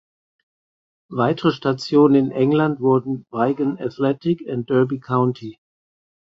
Weitere 1.11 1.51
Stationen 1.51 2.15
in 2.15 2.31
England 2.31 2.79
wurden 2.79 3.27
Wigan 3.29 3.77
Athletic 3.77 4.41
und 4.49 4.67
Derby 4.67 4.99
County. 4.99 5.59